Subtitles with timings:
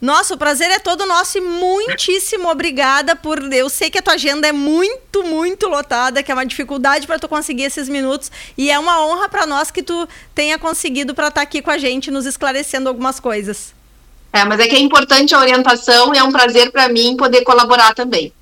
[0.00, 3.40] Nossa, o prazer é todo nosso e muitíssimo obrigada por.
[3.52, 7.18] Eu sei que a tua agenda é muito, muito lotada, que é uma dificuldade para
[7.18, 11.28] tu conseguir esses minutos e é uma honra para nós que tu tenha conseguido para
[11.28, 13.72] estar tá aqui com a gente, nos esclarecendo algumas coisas.
[14.34, 17.42] É, mas é que é importante a orientação e é um prazer para mim poder
[17.42, 18.32] colaborar também.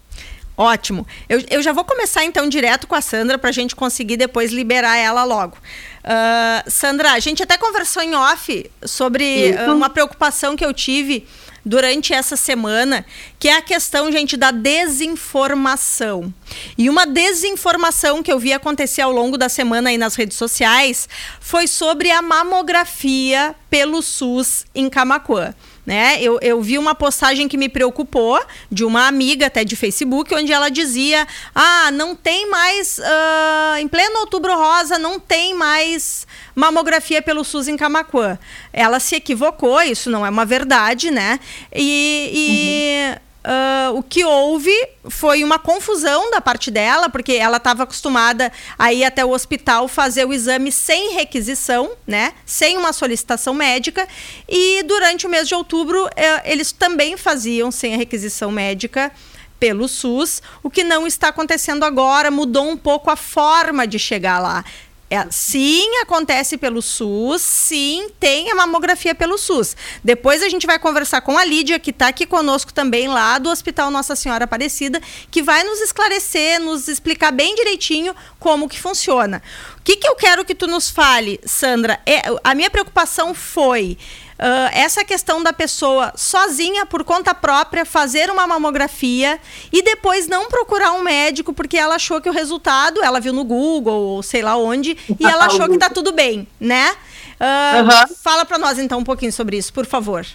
[0.57, 1.07] Ótimo.
[1.29, 4.53] Eu, eu já vou começar então direto com a Sandra para a gente conseguir depois
[4.53, 5.59] liberar ela logo.
[6.03, 11.27] Uh, Sandra, a gente até conversou em off sobre uh, uma preocupação que eu tive
[11.65, 13.05] durante essa semana,
[13.39, 16.33] que é a questão, gente, da desinformação.
[16.78, 21.06] E uma desinformação que eu vi acontecer ao longo da semana aí nas redes sociais
[21.39, 26.22] foi sobre a mamografia pelo SUS em Camacuã né?
[26.22, 30.53] Eu, eu vi uma postagem que me preocupou de uma amiga até de Facebook, onde
[30.53, 37.21] ela dizia: ah, não tem mais, uh, em pleno outubro rosa, não tem mais mamografia
[37.21, 38.38] pelo SUS em Camacuã.
[38.72, 41.41] Ela se equivocou, isso não é uma verdade, né?
[41.75, 42.31] E.
[42.32, 44.72] e uhum Uh, o que houve
[45.10, 49.88] foi uma confusão da parte dela, porque ela estava acostumada a ir até o hospital
[49.88, 52.34] fazer o exame sem requisição, né?
[52.47, 54.06] Sem uma solicitação médica.
[54.48, 59.10] E durante o mês de outubro, eh, eles também faziam sem a requisição médica
[59.59, 64.41] pelo SUS, o que não está acontecendo agora, mudou um pouco a forma de chegar
[64.41, 64.64] lá.
[65.12, 69.77] É, sim, acontece pelo SUS, sim, tem a mamografia pelo SUS.
[70.03, 73.51] Depois a gente vai conversar com a Lídia, que está aqui conosco também, lá do
[73.51, 79.43] Hospital Nossa Senhora Aparecida, que vai nos esclarecer, nos explicar bem direitinho como que funciona.
[79.77, 82.01] O que, que eu quero que tu nos fale, Sandra?
[82.06, 83.99] É, a minha preocupação foi
[84.42, 89.38] Uh, essa questão da pessoa sozinha, por conta própria, fazer uma mamografia
[89.72, 93.44] e depois não procurar um médico porque ela achou que o resultado, ela viu no
[93.44, 96.91] Google ou sei lá onde, e ela achou que tá tudo bem, né?
[97.38, 98.16] Uh, uhum.
[98.20, 100.26] Fala para nós então um pouquinho sobre isso, por favor.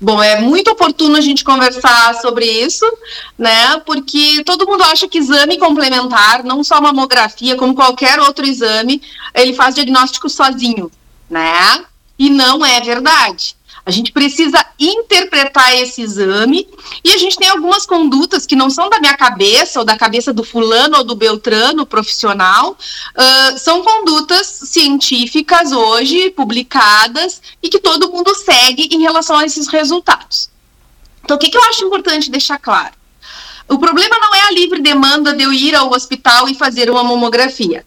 [0.00, 2.86] Bom, é muito oportuno a gente conversar sobre isso,
[3.36, 3.80] né?
[3.84, 9.02] Porque todo mundo acha que exame complementar, não só mamografia, como qualquer outro exame,
[9.34, 10.92] ele faz diagnóstico sozinho,
[11.28, 11.84] né?
[12.18, 13.56] E não é verdade.
[13.86, 16.68] A gente precisa interpretar esse exame
[17.04, 20.32] e a gente tem algumas condutas que não são da minha cabeça ou da cabeça
[20.32, 28.10] do fulano ou do beltrano profissional, uh, são condutas científicas hoje publicadas e que todo
[28.10, 30.50] mundo segue em relação a esses resultados.
[31.22, 32.94] Então, o que, que eu acho importante deixar claro?
[33.68, 37.04] O problema não é a livre demanda de eu ir ao hospital e fazer uma
[37.04, 37.86] mamografia.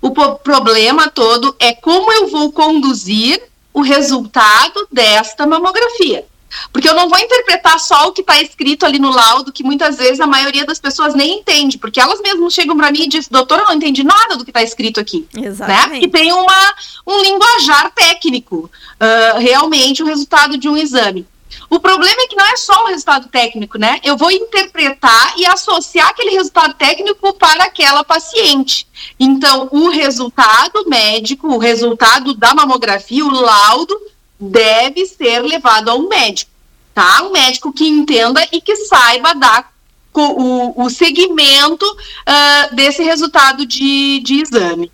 [0.00, 6.24] O problema todo é como eu vou conduzir o resultado desta mamografia.
[6.72, 9.96] Porque eu não vou interpretar só o que está escrito ali no laudo, que muitas
[9.96, 13.28] vezes a maioria das pessoas nem entende, porque elas mesmas chegam para mim e dizem,
[13.30, 15.26] doutora, eu não entendi nada do que está escrito aqui.
[15.36, 15.92] Exatamente.
[15.92, 16.00] Né?
[16.00, 16.74] Que tem uma,
[17.06, 18.70] um linguajar técnico,
[19.00, 21.26] uh, realmente, o resultado de um exame.
[21.68, 24.00] O problema é que não é só o resultado técnico, né?
[24.02, 28.86] Eu vou interpretar e associar aquele resultado técnico para aquela paciente.
[29.18, 33.98] Então, o resultado médico, o resultado da mamografia, o laudo,
[34.38, 36.50] deve ser levado a um médico,
[36.94, 37.22] tá?
[37.22, 39.70] Um médico que entenda e que saiba dar
[40.14, 44.90] o, o segmento uh, desse resultado de, de exame.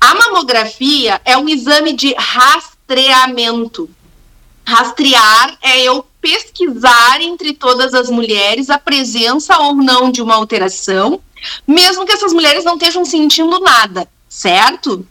[0.00, 3.90] A mamografia é um exame de rastreamento.
[4.70, 11.20] Rastrear é eu pesquisar entre todas as mulheres a presença ou não de uma alteração,
[11.66, 15.04] mesmo que essas mulheres não estejam sentindo nada, certo?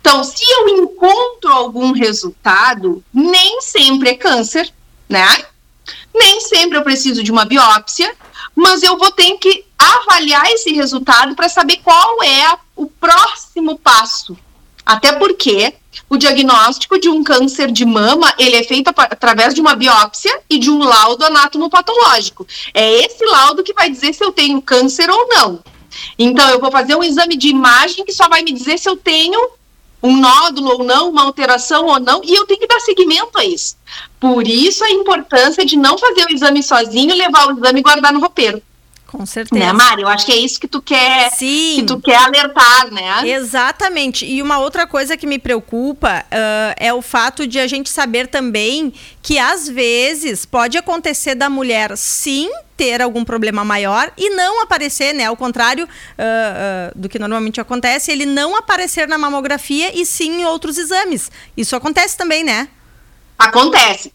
[0.00, 4.72] Então, se eu encontro algum resultado, nem sempre é câncer,
[5.06, 5.44] né?
[6.14, 8.16] Nem sempre eu preciso de uma biópsia,
[8.56, 14.38] mas eu vou ter que avaliar esse resultado para saber qual é o próximo passo.
[14.86, 15.74] Até porque
[16.08, 20.58] o diagnóstico de um câncer de mama, ele é feito através de uma biópsia e
[20.58, 22.46] de um laudo anatomopatológico.
[22.74, 25.60] É esse laudo que vai dizer se eu tenho câncer ou não.
[26.18, 28.96] Então, eu vou fazer um exame de imagem que só vai me dizer se eu
[28.96, 29.50] tenho
[30.02, 33.44] um nódulo ou não, uma alteração ou não, e eu tenho que dar seguimento a
[33.44, 33.76] isso.
[34.18, 38.12] Por isso a importância de não fazer o exame sozinho, levar o exame e guardar
[38.12, 38.60] no roupeiro.
[39.12, 39.62] Com certeza.
[39.62, 40.00] Né, Mari?
[40.00, 41.76] Eu acho que é isso que tu quer, Sim.
[41.76, 43.28] que tu quer alertar, né?
[43.28, 44.24] Exatamente.
[44.24, 48.26] E uma outra coisa que me preocupa uh, é o fato de a gente saber
[48.26, 54.62] também que às vezes pode acontecer da mulher sim ter algum problema maior e não
[54.62, 55.26] aparecer, né?
[55.26, 60.40] Ao contrário uh, uh, do que normalmente acontece, ele não aparecer na mamografia e sim
[60.40, 61.30] em outros exames.
[61.54, 62.66] Isso acontece também, né?
[63.38, 64.12] Acontece.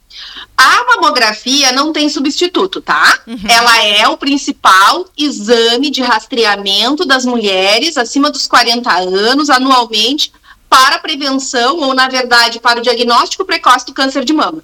[0.58, 3.20] A mamografia não tem substituto, tá?
[3.28, 3.38] Uhum.
[3.48, 10.32] Ela é o principal exame de rastreamento das mulheres acima dos 40 anos anualmente
[10.70, 14.64] para prevenção ou, na verdade, para o diagnóstico precoce do câncer de mama.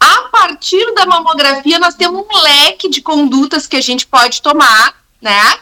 [0.00, 4.94] A partir da mamografia, nós temos um leque de condutas que a gente pode tomar,
[5.20, 5.54] né?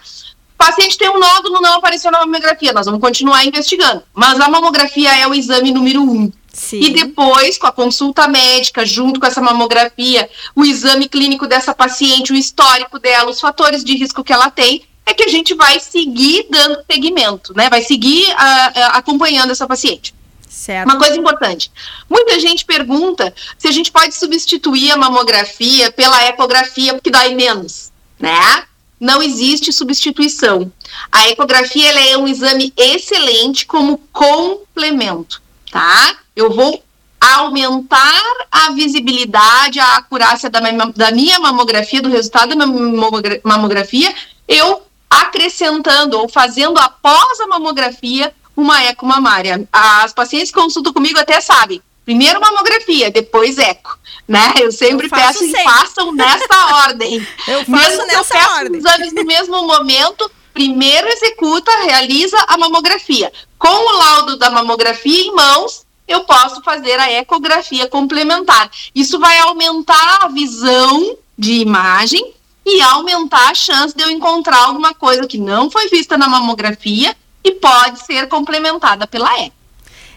[0.55, 4.03] O paciente tem um nódulo, não apareceu na mamografia, nós vamos continuar investigando.
[4.15, 6.33] Mas a mamografia é o exame número um.
[6.53, 6.81] Sim.
[6.81, 12.33] E depois, com a consulta médica, junto com essa mamografia, o exame clínico dessa paciente,
[12.33, 15.81] o histórico dela, os fatores de risco que ela tem, é que a gente vai
[15.81, 17.69] seguir dando segmento, né?
[17.71, 20.15] Vai seguir a, a, acompanhando essa paciente.
[20.49, 20.87] Certo.
[20.87, 21.73] Uma coisa importante.
[22.09, 27.91] Muita gente pergunta se a gente pode substituir a mamografia pela ecografia, porque dói menos,
[28.21, 28.65] né?
[29.01, 30.71] Não existe substituição.
[31.11, 36.15] A ecografia é um exame excelente como complemento, tá?
[36.37, 36.85] Eu vou
[37.21, 40.61] aumentar a visibilidade, a acurácia da,
[40.95, 44.15] da minha mamografia, do resultado da minha mamografia,
[44.47, 49.67] eu acrescentando ou fazendo após a mamografia uma eco mamária.
[49.73, 51.81] As pacientes que consultam comigo até sabem.
[52.05, 53.97] Primeiro mamografia, depois eco,
[54.27, 54.55] né?
[54.59, 55.63] Eu sempre eu peço sempre.
[55.63, 57.27] que façam nessa ordem.
[57.47, 58.79] Eu faço Mesmo nessa eu ordem.
[58.81, 63.33] os exames no mesmo momento, primeiro executa, realiza a mamografia.
[63.63, 68.69] Com o laudo da mamografia em mãos, eu posso fazer a ecografia complementar.
[68.93, 72.35] Isso vai aumentar a visão de imagem
[72.67, 77.15] e aumentar a chance de eu encontrar alguma coisa que não foi vista na mamografia
[77.45, 79.55] e pode ser complementada pela eco.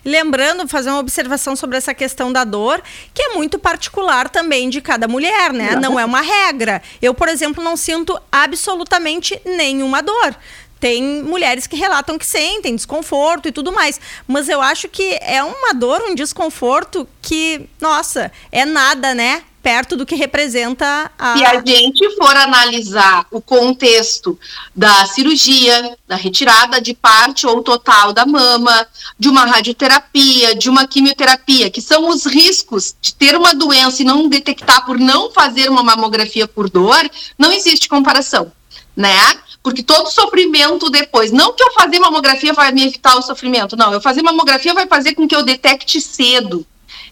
[0.04, 2.82] Lembrando, fazer uma observação sobre essa questão da dor,
[3.12, 5.76] que é muito particular também de cada mulher, né?
[5.76, 6.80] Não é uma regra.
[7.02, 10.36] Eu, por exemplo, não sinto absolutamente nenhuma dor
[10.80, 14.00] tem mulheres que relatam que sentem desconforto e tudo mais.
[14.28, 19.44] Mas eu acho que é uma dor, um desconforto que, nossa, é nada, né?
[19.64, 21.36] Perto do que representa a.
[21.36, 24.38] Se a gente for analisar o contexto
[24.76, 30.86] da cirurgia, da retirada de parte ou total da mama, de uma radioterapia, de uma
[30.86, 35.68] quimioterapia, que são os riscos de ter uma doença e não detectar por não fazer
[35.68, 38.52] uma mamografia por dor, não existe comparação,
[38.96, 39.36] né?
[39.66, 43.92] Porque todo sofrimento depois, não que eu fazer mamografia vai me evitar o sofrimento, não,
[43.92, 46.64] eu fazer mamografia vai fazer com que eu detecte cedo.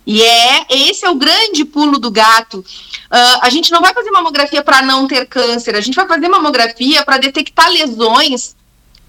[0.06, 2.60] E é esse é o grande pulo do gato.
[2.60, 6.28] Uh, a gente não vai fazer mamografia para não ter câncer, a gente vai fazer
[6.28, 8.56] mamografia para detectar lesões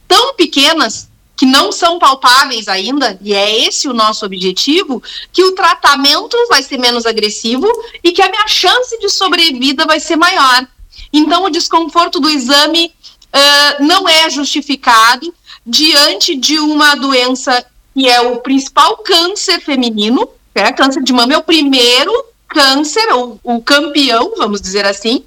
[0.08, 5.52] tão pequenas que não são palpáveis ainda, e é esse o nosso objetivo, que o
[5.52, 7.70] tratamento vai ser menos agressivo
[8.02, 10.66] e que a minha chance de sobrevida vai ser maior.
[11.12, 12.90] Então, o desconforto do exame
[13.34, 15.34] uh, não é justificado
[15.66, 21.38] diante de uma doença que é o principal câncer feminino, é, câncer de mama é
[21.38, 22.12] o primeiro
[22.48, 23.06] câncer,
[23.42, 25.24] o campeão, vamos dizer assim,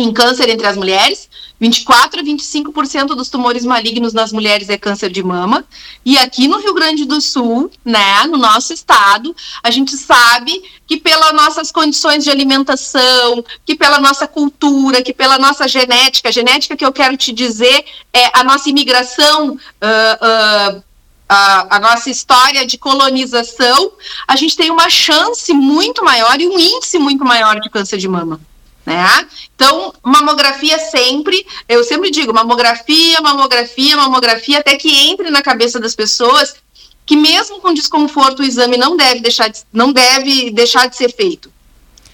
[0.00, 1.28] em câncer entre as mulheres.
[1.60, 5.64] 24 a 25% dos tumores malignos nas mulheres é câncer de mama.
[6.04, 10.98] E aqui no Rio Grande do Sul, né, no nosso estado, a gente sabe que
[10.98, 16.84] pelas nossas condições de alimentação, que pela nossa cultura, que pela nossa genética, genética que
[16.84, 20.82] eu quero te dizer é a nossa imigração uh, uh,
[21.28, 23.92] a, a, nossa história de colonização,
[24.26, 28.08] a gente tem uma chance muito maior e um índice muito maior de câncer de
[28.08, 28.40] mama.
[28.88, 29.28] Né?
[29.54, 35.94] Então, mamografia sempre, eu sempre digo, mamografia, mamografia, mamografia, até que entre na cabeça das
[35.94, 36.56] pessoas
[37.04, 41.14] que mesmo com desconforto o exame não deve deixar de, não deve deixar de ser
[41.14, 41.52] feito.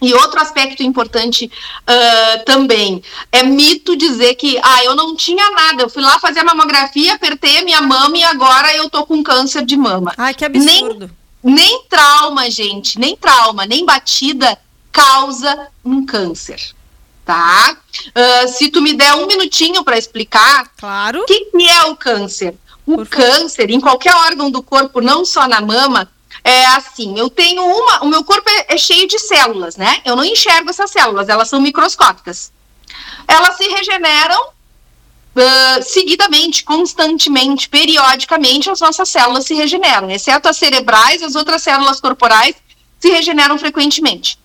[0.02, 3.00] E outro aspecto importante uh, também
[3.30, 7.14] é mito dizer que ah, eu não tinha nada, eu fui lá fazer a mamografia,
[7.14, 10.12] apertei a minha mama e agora eu tô com câncer de mama.
[10.18, 11.08] Ai, que absurdo.
[11.40, 14.58] Nem, nem trauma, gente, nem trauma, nem batida
[14.94, 16.72] causa um câncer.
[17.24, 17.76] Tá?
[18.08, 21.22] Uh, se tu me der um minutinho para explicar claro.
[21.22, 22.54] o que, que é o câncer.
[22.86, 23.70] O Por câncer, favor.
[23.70, 26.10] em qualquer órgão do corpo, não só na mama,
[26.44, 30.00] é assim, eu tenho uma, o meu corpo é, é, cheio de células, né?
[30.04, 32.52] Eu não enxergo essas células, elas são microscópicas.
[33.26, 41.22] Elas se regeneram uh, seguidamente, constantemente, periodicamente, as nossas células se regeneram, exceto as cerebrais,
[41.22, 42.54] as outras células corporais
[43.00, 44.38] se regeneram frequentemente.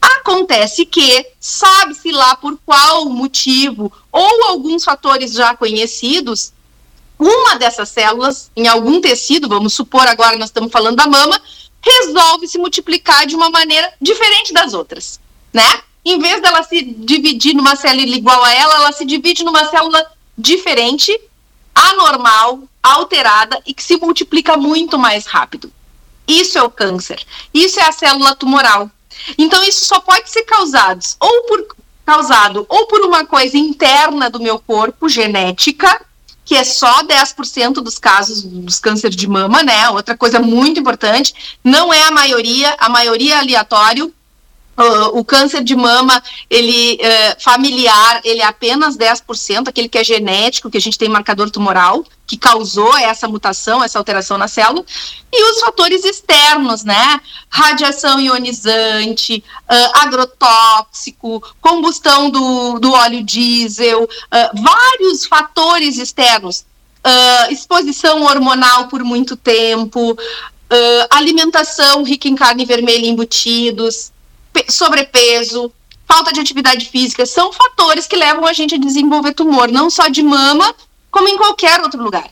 [0.00, 6.52] Acontece que, sabe-se lá por qual motivo, ou alguns fatores já conhecidos,
[7.18, 11.40] uma dessas células, em algum tecido, vamos supor agora nós estamos falando da mama,
[11.82, 15.20] resolve se multiplicar de uma maneira diferente das outras,
[15.52, 15.82] né?
[16.04, 20.04] Em vez dela se dividir numa célula igual a ela, ela se divide numa célula
[20.36, 21.18] diferente,
[21.74, 25.70] anormal, alterada e que se multiplica muito mais rápido.
[26.26, 27.22] Isso é o câncer.
[27.52, 28.90] Isso é a célula tumoral.
[29.36, 34.40] Então isso só pode ser causado ou por causado ou por uma coisa interna do
[34.40, 36.04] meu corpo, genética,
[36.44, 39.88] que é só 10% dos casos dos cânceres de mama, né?
[39.90, 44.12] Outra coisa muito importante, não é a maioria, a maioria é aleatório,
[44.78, 50.04] Uh, o câncer de mama, ele uh, familiar, ele é apenas 10%, aquele que é
[50.04, 54.82] genético, que a gente tem marcador tumoral, que causou essa mutação, essa alteração na célula,
[55.30, 57.20] e os fatores externos, né?
[57.50, 64.08] Radiação ionizante, uh, agrotóxico, combustão do, do óleo diesel,
[64.54, 66.64] vários fatores externos,
[67.50, 70.16] exposição hormonal por muito tempo,
[71.10, 74.12] alimentação rica em carne vermelha embutidos,
[74.68, 75.72] sobrepeso,
[76.06, 80.08] falta de atividade física, são fatores que levam a gente a desenvolver tumor, não só
[80.08, 80.74] de mama,
[81.10, 82.28] como em qualquer outro lugar.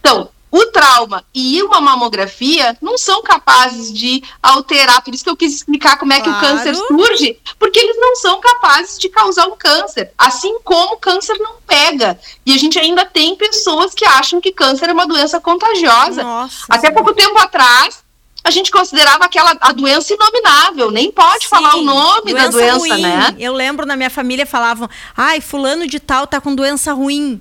[0.00, 5.36] Então, o trauma e uma mamografia não são capazes de alterar, por isso que eu
[5.36, 6.38] quis explicar como é claro.
[6.38, 10.96] que o câncer surge, porque eles não são capazes de causar um câncer, assim como
[10.96, 12.20] o câncer não pega.
[12.44, 16.22] E a gente ainda tem pessoas que acham que câncer é uma doença contagiosa.
[16.22, 18.01] Nossa, Até pouco tempo atrás,
[18.44, 22.50] a gente considerava aquela a doença inominável, nem pode Sim, falar o nome doença da
[22.50, 23.02] doença, ruim.
[23.02, 23.36] né?
[23.38, 27.40] Eu lembro na minha família falavam: "Ai, fulano de tal tá com doença ruim".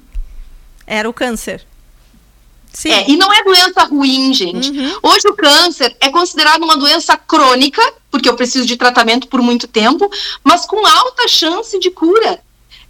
[0.86, 1.66] Era o câncer.
[2.74, 2.92] Sim.
[2.92, 4.70] É, e não é doença ruim, gente.
[4.72, 5.00] Uhum.
[5.04, 9.68] Hoje o câncer é considerado uma doença crônica, porque eu preciso de tratamento por muito
[9.68, 10.10] tempo,
[10.44, 12.42] mas com alta chance de cura.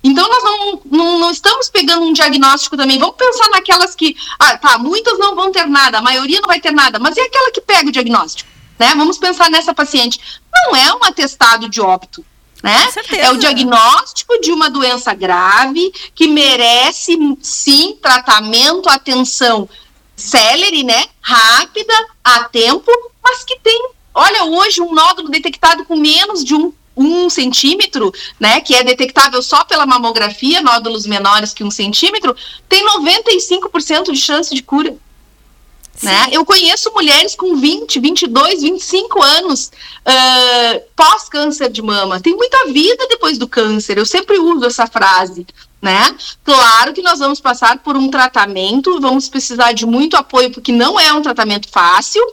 [0.03, 2.97] Então, nós não, não, não, estamos pegando um diagnóstico também.
[2.97, 6.59] Vamos pensar naquelas que, ah, tá, muitas não vão ter nada, a maioria não vai
[6.59, 8.49] ter nada, mas e aquela que pega o diagnóstico?
[8.79, 8.93] Né?
[8.95, 10.19] Vamos pensar nessa paciente.
[10.51, 12.25] Não é um atestado de óbito.
[12.63, 12.89] Né?
[13.17, 19.67] É o diagnóstico de uma doença grave que merece, sim, tratamento, atenção
[20.15, 21.05] célere, né?
[21.19, 21.93] Rápida,
[22.23, 22.91] a tempo,
[23.23, 28.61] mas que tem, olha, hoje um nódulo detectado com menos de um um centímetro, né,
[28.61, 32.35] que é detectável só pela mamografia, nódulos menores que um centímetro,
[32.67, 34.95] tem 95% de chance de cura.
[36.01, 36.29] Né?
[36.31, 39.71] Eu conheço mulheres com 20, 22, 25 anos
[40.07, 42.19] uh, pós-câncer de mama.
[42.19, 43.97] Tem muita vida depois do câncer.
[43.97, 45.45] Eu sempre uso essa frase.
[45.81, 46.15] Né?
[46.43, 50.99] Claro que nós vamos passar por um tratamento, vamos precisar de muito apoio, porque não
[50.99, 52.23] é um tratamento fácil,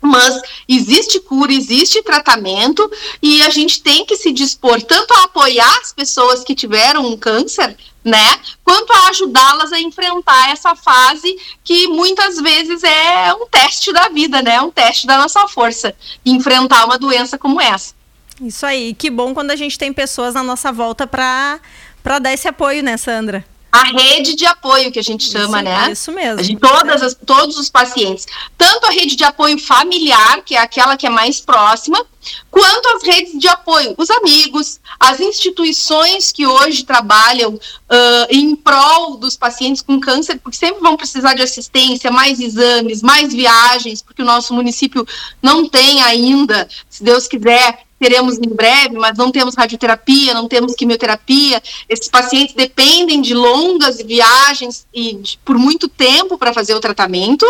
[0.00, 2.90] mas existe cura, existe tratamento
[3.22, 7.16] e a gente tem que se dispor tanto a apoiar as pessoas que tiveram um
[7.16, 13.92] câncer, né, quanto a ajudá-las a enfrentar essa fase que muitas vezes é um teste
[13.92, 17.94] da vida, né, um teste da nossa força, enfrentar uma doença como essa.
[18.40, 21.60] Isso aí, que bom quando a gente tem pessoas na nossa volta para
[22.02, 23.44] para dar esse apoio, né, Sandra?
[23.72, 25.92] A rede de apoio que a gente chama, isso, né?
[25.92, 26.42] Isso mesmo.
[26.42, 28.26] Gente, todas as, todos os pacientes.
[28.58, 32.04] Tanto a rede de apoio familiar, que é aquela que é mais próxima,
[32.50, 39.16] quanto as redes de apoio, os amigos, as instituições que hoje trabalham uh, em prol
[39.16, 44.22] dos pacientes com câncer, porque sempre vão precisar de assistência, mais exames, mais viagens, porque
[44.22, 45.06] o nosso município
[45.42, 50.74] não tem ainda, se Deus quiser, teremos em breve, mas não temos radioterapia, não temos
[50.74, 51.62] quimioterapia.
[51.86, 57.44] Esses pacientes dependem de longas viagens e de, por muito tempo para fazer o tratamento.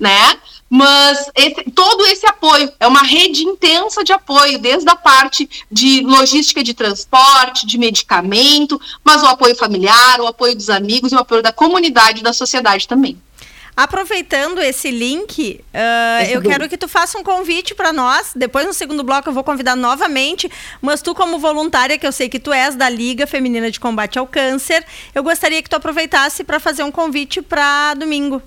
[0.00, 0.38] né?
[0.74, 6.00] Mas esse, todo esse apoio é uma rede intensa de apoio, desde a parte de
[6.00, 11.18] logística de transporte, de medicamento, mas o apoio familiar, o apoio dos amigos e o
[11.18, 13.20] apoio da comunidade e da sociedade também.
[13.74, 18.32] Aproveitando esse link, uh, eu quero que tu faça um convite para nós.
[18.36, 20.50] Depois, no segundo bloco, eu vou convidar novamente.
[20.82, 24.18] Mas tu, como voluntária, que eu sei que tu és da Liga Feminina de Combate
[24.18, 28.42] ao Câncer, eu gostaria que tu aproveitasse para fazer um convite para domingo.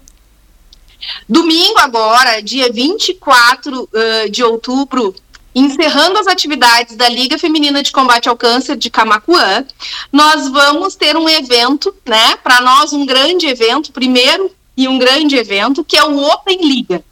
[1.28, 5.16] Domingo, agora, dia 24 uh, de outubro,
[5.56, 9.66] encerrando as atividades da Liga Feminina de Combate ao Câncer de Camacuã,
[10.12, 12.36] nós vamos ter um evento, né?
[12.44, 17.04] Para nós, um grande evento, primeiro e um grande evento, que é o Open Liga.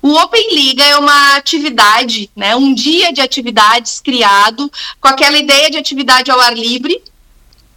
[0.00, 4.70] O Open Liga é uma atividade, né, um dia de atividades criado
[5.00, 7.02] com aquela ideia de atividade ao ar livre,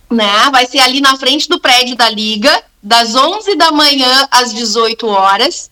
[0.10, 4.54] né, vai ser ali na frente do prédio da Liga, das 11 da manhã às
[4.54, 5.70] 18 horas,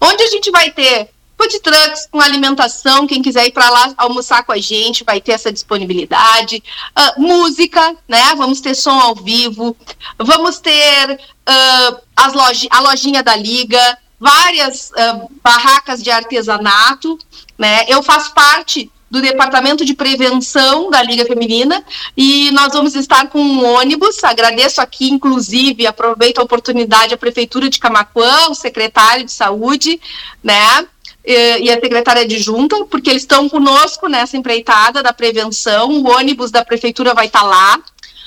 [0.00, 4.44] onde a gente vai ter food trucks com alimentação, quem quiser ir para lá almoçar
[4.44, 6.62] com a gente vai ter essa disponibilidade.
[6.90, 8.34] Uh, música, né?
[8.36, 9.74] Vamos ter som ao vivo,
[10.18, 17.18] vamos ter uh, as loja, a lojinha da Liga, várias uh, barracas de artesanato,
[17.58, 17.86] né?
[17.88, 21.82] Eu faço parte do Departamento de Prevenção da Liga Feminina
[22.16, 24.22] e nós vamos estar com um ônibus.
[24.22, 30.00] Agradeço aqui, inclusive, aproveito a oportunidade a Prefeitura de Camacuã, o secretário de Saúde,
[30.44, 30.86] né?
[31.24, 35.90] E a secretária adjunta, porque eles estão conosco nessa empreitada da prevenção.
[35.90, 37.80] O ônibus da prefeitura vai estar tá lá.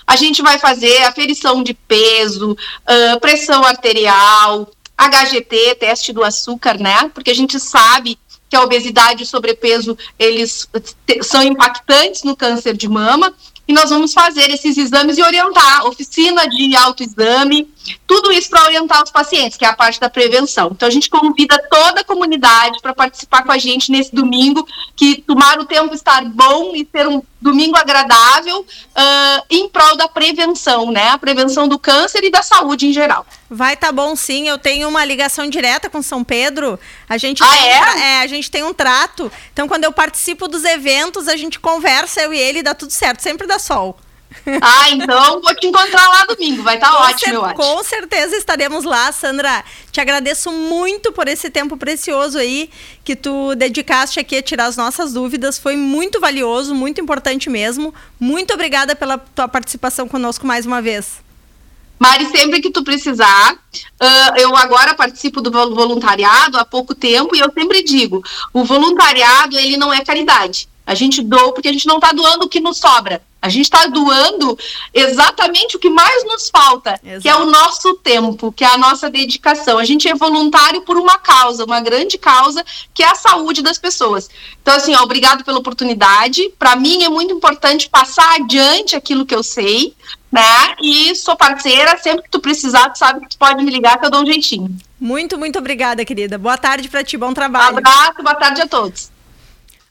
[0.05, 7.09] A gente vai fazer aferição de peso, uh, pressão arterial, HGT, teste do açúcar, né?
[7.13, 8.17] Porque a gente sabe
[8.50, 10.69] que a obesidade e o sobrepeso eles
[11.23, 13.33] são impactantes no câncer de mama
[13.67, 17.72] e nós vamos fazer esses exames e orientar, oficina de autoexame,
[18.05, 20.72] tudo isso para orientar os pacientes, que é a parte da prevenção.
[20.74, 25.22] Então a gente convida toda a comunidade para participar com a gente nesse domingo, que
[25.22, 30.91] tomar o tempo estar bom e ter um domingo agradável uh, em prol da prevenção,
[30.91, 31.10] né?
[31.10, 33.26] A prevenção do câncer e da saúde em geral.
[33.53, 36.79] Vai tá bom sim, eu tenho uma ligação direta com São Pedro.
[37.07, 37.99] A gente ah, tem, é?
[37.99, 38.21] é?
[38.21, 39.31] a gente tem um trato.
[39.53, 43.21] Então quando eu participo dos eventos, a gente conversa eu e ele dá tudo certo,
[43.21, 43.95] sempre dá sol.
[44.61, 47.55] Ah, então vou te encontrar lá domingo, vai estar tá ótimo, eu acho.
[47.55, 49.63] Com certeza estaremos lá, Sandra.
[49.91, 52.69] Te agradeço muito por esse tempo precioso aí
[53.03, 55.59] que tu dedicaste aqui a tirar as nossas dúvidas.
[55.59, 57.93] Foi muito valioso, muito importante mesmo.
[58.19, 61.22] Muito obrigada pela tua participação conosco mais uma vez.
[62.03, 67.39] Mari, sempre que tu precisar, uh, eu agora participo do voluntariado há pouco tempo e
[67.39, 70.67] eu sempre digo, o voluntariado ele não é caridade.
[70.85, 73.21] A gente doa porque a gente não está doando o que nos sobra.
[73.43, 74.58] A gente está doando
[74.93, 77.21] exatamente o que mais nos falta, Exato.
[77.21, 79.77] que é o nosso tempo, que é a nossa dedicação.
[79.77, 83.77] A gente é voluntário por uma causa, uma grande causa, que é a saúde das
[83.77, 84.29] pessoas.
[84.62, 86.53] Então, assim, ó, obrigado pela oportunidade.
[86.58, 89.93] Para mim é muito importante passar adiante aquilo que eu sei,
[90.32, 90.75] né?
[90.82, 94.06] E sou parceira, sempre que tu precisar, tu sabe que tu pode me ligar que
[94.06, 94.73] eu dou um jeitinho.
[94.97, 96.38] Muito, muito obrigada, querida.
[96.38, 97.75] Boa tarde para ti, bom trabalho.
[97.75, 99.12] Um abraço, boa tarde a todos.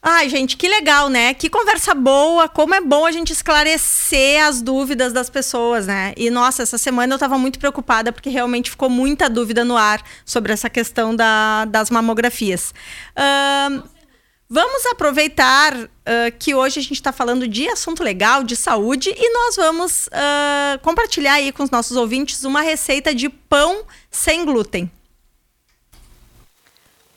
[0.05, 1.33] Ai, gente, que legal, né?
[1.33, 6.13] Que conversa boa, como é bom a gente esclarecer as dúvidas das pessoas, né?
[6.17, 10.03] E nossa, essa semana eu tava muito preocupada porque realmente ficou muita dúvida no ar
[10.25, 12.73] sobre essa questão da, das mamografias.
[13.15, 13.81] Uh,
[14.49, 15.87] vamos aproveitar uh,
[16.37, 20.79] que hoje a gente está falando de assunto legal, de saúde, e nós vamos uh,
[20.81, 24.91] compartilhar aí com os nossos ouvintes uma receita de pão sem glúten.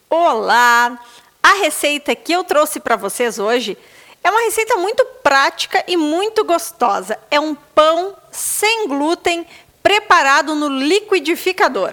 [0.08, 1.00] Olá!
[1.46, 3.78] A receita que eu trouxe para vocês hoje
[4.24, 7.16] é uma receita muito prática e muito gostosa.
[7.30, 9.46] É um pão sem glúten
[9.80, 11.92] preparado no liquidificador.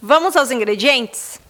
[0.00, 1.40] Vamos aos ingredientes?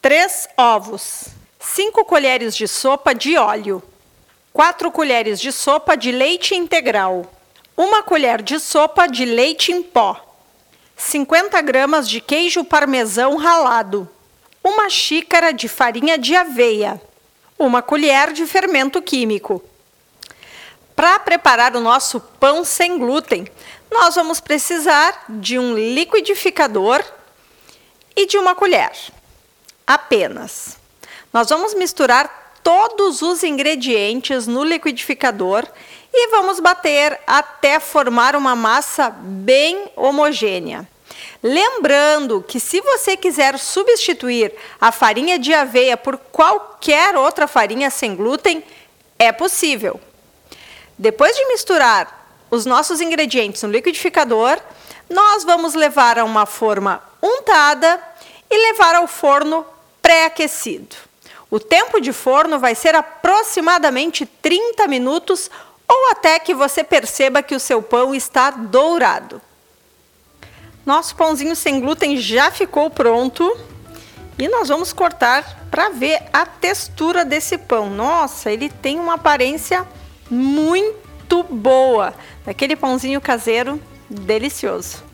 [0.00, 1.26] 3 ovos,
[1.60, 3.82] 5 colheres de sopa de óleo,
[4.54, 7.30] 4 colheres de sopa de leite integral,
[7.76, 10.18] 1 colher de sopa de leite em pó,
[10.96, 14.08] 50 gramas de queijo parmesão ralado,
[14.62, 17.00] uma xícara de farinha de aveia,
[17.58, 19.62] uma colher de fermento químico.
[20.94, 23.46] Para preparar o nosso pão sem glúten,
[23.90, 27.02] nós vamos precisar de um liquidificador
[28.14, 28.92] e de uma colher.
[29.86, 30.76] Apenas.
[31.32, 35.66] Nós vamos misturar todos os ingredientes no liquidificador
[36.12, 40.86] e vamos bater até formar uma massa bem homogênea.
[41.42, 48.14] Lembrando que se você quiser substituir a farinha de aveia por qualquer outra farinha sem
[48.14, 48.62] glúten,
[49.18, 50.00] é possível.
[50.96, 54.60] Depois de misturar os nossos ingredientes no liquidificador,
[55.10, 58.00] nós vamos levar a uma forma untada
[58.48, 59.66] e levar ao forno
[60.00, 60.94] pré-aquecido.
[61.50, 65.50] O tempo de forno vai ser aproximadamente 30 minutos
[65.88, 69.42] ou até que você perceba que o seu pão está dourado.
[70.84, 73.56] Nosso pãozinho sem glúten já ficou pronto
[74.38, 77.88] e nós vamos cortar para ver a textura desse pão.
[77.88, 79.86] Nossa, ele tem uma aparência
[80.28, 82.14] muito boa,
[82.44, 85.04] daquele pãozinho caseiro delicioso.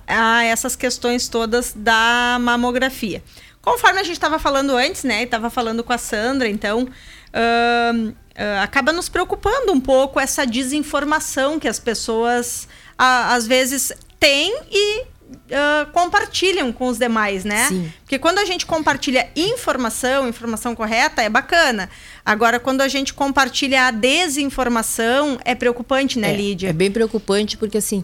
[0.05, 3.23] a essas questões todas da mamografia.
[3.61, 8.13] Conforme a gente estava falando antes, né, estava falando com a Sandra, então uh, uh,
[8.63, 15.01] acaba nos preocupando um pouco essa desinformação que as pessoas uh, às vezes têm e
[15.01, 17.67] uh, compartilham com os demais, né?
[17.67, 17.91] Sim.
[18.01, 21.89] Porque quando a gente compartilha informação, informação correta, é bacana.
[22.27, 26.67] Agora, quando a gente compartilha a desinformação, é preocupante, né, é, Lídia?
[26.71, 28.03] É bem preocupante, porque assim,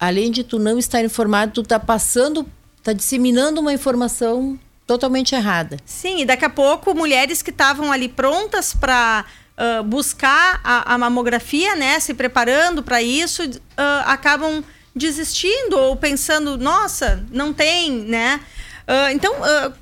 [0.00, 2.44] além de tu não estar informado, tu tá passando,
[2.82, 5.76] tá disseminando uma informação totalmente errada.
[5.84, 9.24] Sim, e daqui a pouco mulheres que estavam ali prontas para
[9.56, 16.58] uh, buscar a, a, mamografia, né, se preparando para isso, uh, acabam desistindo ou pensando,
[16.58, 18.40] nossa, não tem, né?
[18.88, 19.32] Uh, então,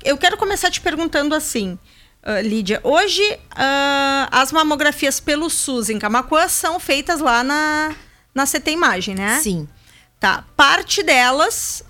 [0.05, 1.79] eu quero começar te perguntando assim,
[2.23, 2.79] uh, Lídia.
[2.83, 3.21] Hoje,
[4.31, 7.95] as mamografias pelo SUS em Camacuã são feitas lá na,
[8.33, 9.39] na CT Imagem, né?
[9.41, 9.67] Sim.
[10.19, 10.43] Tá.
[10.55, 11.83] Parte delas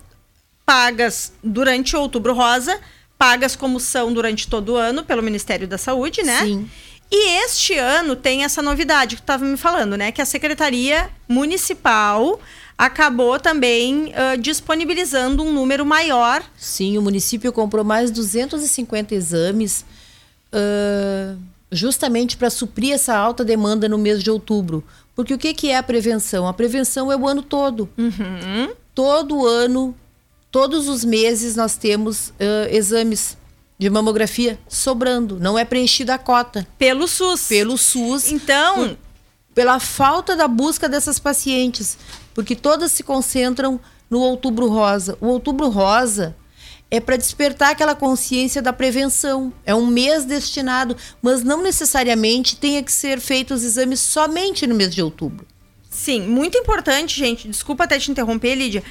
[0.66, 2.80] pagas durante outubro rosa,
[3.18, 6.40] pagas como são durante todo o ano pelo Ministério da Saúde, né?
[6.42, 6.70] Sim.
[7.12, 10.14] E este ano tem essa novidade que tu estava me falando, né?
[10.14, 12.40] Que a Secretaria Municipal
[12.78, 16.42] acabou também uh, disponibilizando um número maior.
[16.58, 19.86] Sim, o município comprou mais 250 exames
[20.54, 21.38] uh,
[21.72, 24.84] justamente para suprir essa alta demanda no mês de outubro.
[25.16, 26.48] Porque o que, que é a prevenção?
[26.48, 27.90] A prevenção é o ano todo.
[27.98, 28.74] Uhum.
[28.94, 29.96] Todo ano,
[30.50, 33.38] todos os meses, nós temos uh, exames
[33.78, 35.40] de mamografia sobrando.
[35.40, 36.68] Não é preenchida a cota.
[36.78, 37.48] Pelo SUS.
[37.48, 38.32] Pelo SUS.
[38.32, 38.76] Então.
[38.76, 38.98] Por,
[39.54, 41.98] pela falta da busca dessas pacientes
[42.34, 45.18] porque todas se concentram no Outubro Rosa.
[45.22, 46.36] O Outubro Rosa
[46.92, 49.54] é para despertar aquela consciência da prevenção.
[49.66, 54.76] É um mês destinado, mas não necessariamente tenha que ser feitos os exames somente no
[54.76, 55.48] mês de outubro.
[55.90, 57.48] Sim, muito importante, gente.
[57.48, 58.84] Desculpa até te interromper, Lídia.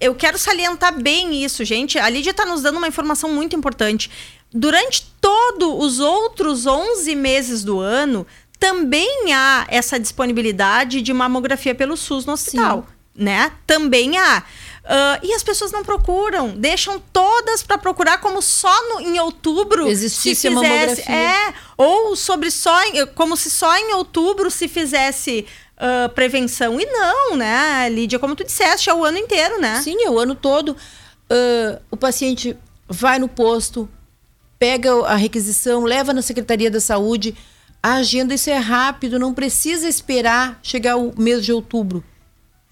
[0.00, 1.98] Eu quero salientar bem isso, gente.
[1.98, 4.10] A Lídia está nos dando uma informação muito importante.
[4.52, 8.26] Durante todos os outros 11 meses do ano,
[8.58, 12.86] também há essa disponibilidade de mamografia pelo SUS no hospital,
[13.16, 13.24] Sim.
[13.24, 13.52] né?
[13.66, 14.42] Também há.
[14.90, 19.86] Uh, e as pessoas não procuram, deixam todas para procurar como só no, em outubro
[19.86, 22.76] existisse se fizesse, é, ou sobre só
[23.14, 28.42] como se só em outubro se fizesse uh, prevenção e não, né, Lídia, como tu
[28.42, 29.80] disseste, é o ano inteiro, né?
[29.80, 30.70] Sim, é o ano todo.
[30.70, 32.56] Uh, o paciente
[32.88, 33.88] vai no posto,
[34.58, 37.36] pega a requisição, leva na Secretaria da Saúde,
[37.80, 42.02] a agenda, isso é rápido, não precisa esperar chegar o mês de outubro.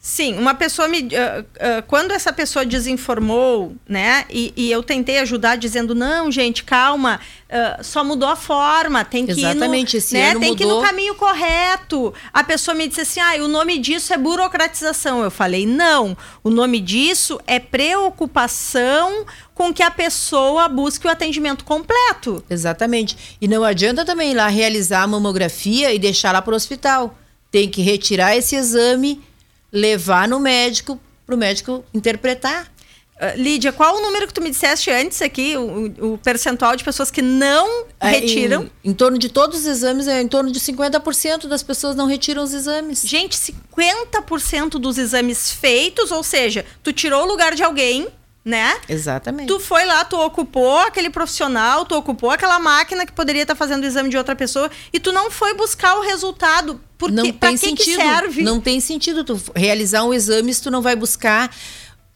[0.01, 1.01] Sim, uma pessoa me.
[1.01, 4.25] Uh, uh, quando essa pessoa desinformou, né?
[4.31, 7.19] E, e, eu tentei ajudar dizendo, não, gente, calma,
[7.51, 10.57] uh, só mudou a forma, tem que Exatamente, ir no, esse né, tem mudou.
[10.57, 12.15] que ir no caminho correto.
[12.33, 15.25] A pessoa me disse assim: ah, o nome disso é burocratização.
[15.25, 21.65] Eu falei, não, o nome disso é preocupação com que a pessoa busque o atendimento
[21.65, 22.43] completo.
[22.49, 23.37] Exatamente.
[23.41, 27.19] E não adianta também ir lá realizar a mamografia e deixar lá para o hospital.
[27.51, 29.27] Tem que retirar esse exame
[29.73, 32.73] levar no médico para o médico interpretar.
[33.17, 36.85] Uh, Lídia, qual o número que tu me disseste antes aqui, o, o percentual de
[36.85, 38.71] pessoas que não é, retiram?
[38.85, 42.07] Em, em, torno de todos os exames, é em torno de 50% das pessoas não
[42.07, 43.03] retiram os exames.
[43.03, 48.07] Gente, 50% dos exames feitos, ou seja, tu tirou o lugar de alguém,
[48.49, 48.81] né?
[48.89, 49.47] Exatamente.
[49.47, 53.83] Tu foi lá, tu ocupou aquele profissional, tu ocupou aquela máquina que poderia estar fazendo
[53.83, 56.81] o exame de outra pessoa e tu não foi buscar o resultado.
[56.97, 57.85] Porque, não tem que sentido.
[57.85, 58.43] Que serve?
[58.43, 61.55] Não tem sentido tu realizar um exame se tu não vai buscar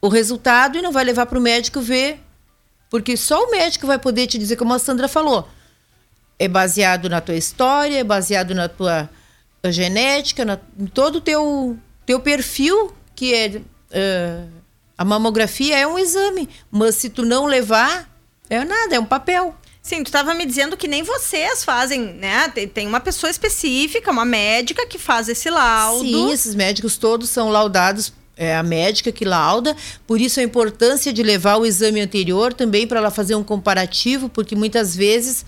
[0.01, 2.19] o resultado e não vai levar para o médico ver.
[2.89, 5.47] Porque só o médico vai poder te dizer, como a Sandra falou.
[6.39, 9.09] É baseado na tua história, é baseado na tua
[9.67, 13.61] genética, na, em todo o teu, teu perfil, que é.
[13.91, 14.62] Uh,
[15.03, 18.09] a mamografia é um exame, mas se tu não levar,
[18.49, 19.53] é nada, é um papel.
[19.83, 22.49] Sim, tu estava me dizendo que nem vocês fazem, né?
[22.51, 26.05] Tem, tem, uma pessoa específica, uma médica que faz esse laudo.
[26.05, 28.13] Sim, esses médicos todos são laudados.
[28.37, 32.87] É a médica que lauda, por isso a importância de levar o exame anterior também
[32.87, 35.45] para ela fazer um comparativo, porque muitas vezes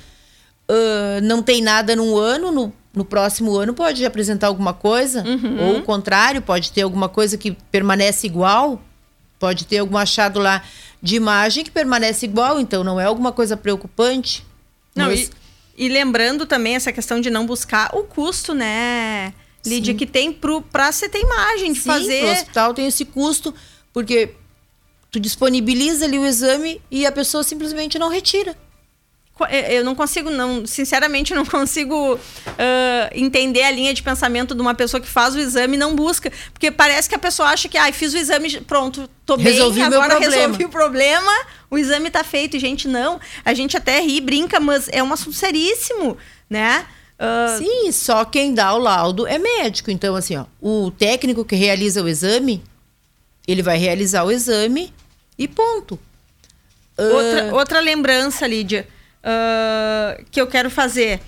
[0.69, 5.61] uh, não tem nada num ano, no, no próximo ano pode apresentar alguma coisa, uhum.
[5.61, 8.83] ou o contrário, pode ter alguma coisa que permanece igual.
[9.39, 10.63] Pode ter algum achado lá
[11.03, 14.45] de imagem que permanece igual, então não é alguma coisa preocupante.
[14.95, 15.31] Não, mas...
[15.77, 19.35] e, e, lembrando também essa questão de não buscar o custo, né,
[19.67, 19.99] Lídia, Sim.
[19.99, 22.25] que tem para você ter imagem de Sim, fazer.
[22.25, 23.55] O hospital tem esse custo,
[23.93, 24.35] porque
[25.11, 28.57] tu disponibiliza ali o exame e a pessoa simplesmente não retira.
[29.49, 32.19] É, eu não consigo, não, sinceramente, não consigo uh,
[33.13, 36.33] entender a linha de pensamento de uma pessoa que faz o exame e não busca.
[36.53, 39.87] Porque parece que a pessoa acha que, ah, fiz o exame, pronto, tô resolvi bem,
[39.87, 41.33] agora resolvi o problema,
[41.69, 42.57] o exame tá feito.
[42.57, 43.21] E, gente, não.
[43.45, 46.17] A gente até ri, brinca, mas é um assunto seríssimo,
[46.49, 46.87] né?
[47.19, 47.59] Uh...
[47.59, 49.91] Sim, só quem dá o laudo é médico.
[49.91, 52.63] Então, assim, ó, o técnico que realiza o exame,
[53.49, 54.95] ele vai realizar o exame
[55.37, 55.99] e ponto.
[56.97, 57.55] Outra, uh...
[57.57, 58.94] outra lembrança, Lídia
[59.25, 61.21] uh, que eu quero fazer.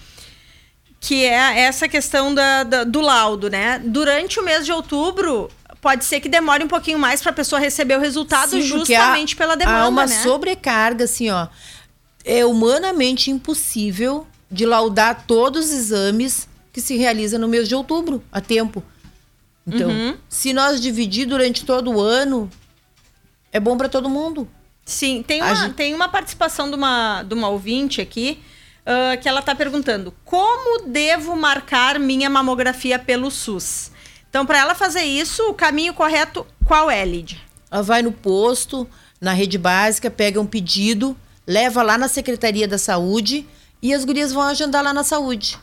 [1.01, 3.81] Que é essa questão da, da, do laudo, né?
[3.85, 7.61] Durante o mês de outubro, pode ser que demore um pouquinho mais para a pessoa
[7.61, 9.79] receber o resultado Sim, justamente há, pela demanda.
[9.79, 10.23] Há uma né?
[10.23, 11.49] sobrecarga, assim, ó.
[12.25, 18.23] É humanamente impossível de laudar todos os exames que se realiza no mês de outubro,
[18.33, 18.83] a tempo.
[19.67, 20.17] Então, uhum.
[20.29, 22.51] se nós dividir durante todo o ano,
[23.53, 24.49] é bom para todo mundo.
[24.87, 25.75] Sim, tem uma, gente...
[25.75, 28.41] tem uma participação de uma, de uma ouvinte aqui
[28.83, 33.91] uh, que ela está perguntando: como devo marcar minha mamografia pelo SUS?
[34.31, 37.43] Então, para ela fazer isso, o caminho correto qual é, Lid?
[37.71, 38.89] Ela vai no posto,
[39.21, 43.47] na rede básica, pega um pedido, leva lá na Secretaria da Saúde
[43.83, 45.59] e as gurias vão agendar lá na saúde.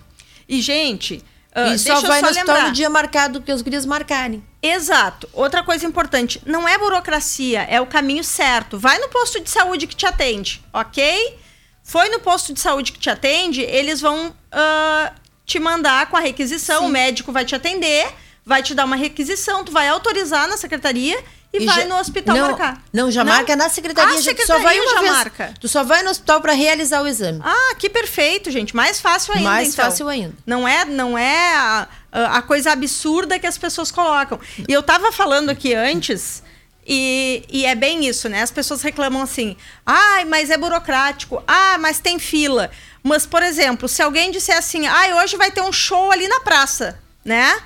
[0.47, 1.23] E, gente,
[1.55, 4.43] Uh, e só vai só no no dia marcado que as gurias marcarem.
[4.63, 5.29] Exato.
[5.33, 8.79] Outra coisa importante, não é burocracia, é o caminho certo.
[8.79, 11.37] Vai no posto de saúde que te atende, ok?
[11.83, 15.13] Foi no posto de saúde que te atende, eles vão uh,
[15.45, 16.85] te mandar com a requisição, Sim.
[16.85, 18.07] o médico vai te atender,
[18.45, 21.21] vai te dar uma requisição, tu vai autorizar na secretaria
[21.53, 22.83] e, e vai já, no hospital não, marcar.
[22.91, 23.31] Não, já não?
[23.31, 24.15] marca na secretaria.
[24.15, 25.11] A secretaria só vai uma já vez.
[25.11, 25.53] marca.
[25.59, 27.39] Tu só vai no hospital para realizar o exame.
[27.43, 28.75] Ah, que perfeito, gente.
[28.75, 29.85] Mais fácil ainda, Mais então.
[29.85, 30.33] fácil ainda.
[30.47, 34.39] Não é, não é a, a coisa absurda que as pessoas colocam.
[34.67, 36.41] E eu tava falando aqui antes...
[36.85, 38.41] E, e, é bem isso, né?
[38.41, 42.69] As pessoas reclamam assim: ai, ah, mas é burocrático, ah, mas tem fila.
[43.01, 46.41] Mas, por exemplo, se alguém disser assim, ah, hoje vai ter um show ali na
[46.41, 47.57] praça, né?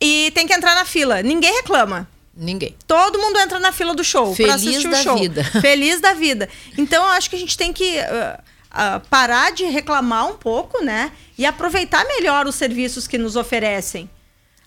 [0.00, 2.08] E tem que entrar na fila, ninguém reclama.
[2.36, 2.74] Ninguém.
[2.86, 5.16] Todo mundo entra na fila do show Feliz assistir da o show.
[5.18, 5.44] vida.
[5.60, 6.48] Feliz da vida.
[6.76, 8.40] Então eu acho que a gente tem que uh,
[8.74, 11.12] uh, parar de reclamar um pouco, né?
[11.38, 14.10] E aproveitar melhor os serviços que nos oferecem.